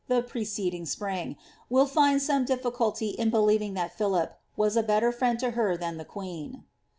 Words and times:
the 0.07 0.23
preceding 0.23 0.83
spring, 0.83 1.35
will 1.69 1.85
finij 1.87 2.19
some 2.21 2.43
difficulty 2.43 3.09
in 3.09 3.29
believing 3.29 3.77
ih&t 3.77 3.91
Philip 3.95 4.35
WHS 4.57 4.75
a 4.75 4.81
better 4.81 5.11
JrienJ 5.13 5.37
to 5.37 5.51
her 5.51 5.77
Ihnn 5.77 5.99
ihe 5.99 6.07
queen.' 6.07 6.63